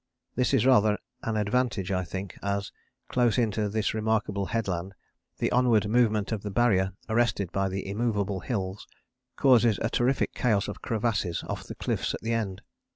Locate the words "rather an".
0.65-1.37